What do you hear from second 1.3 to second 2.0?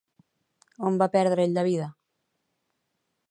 ell la vida?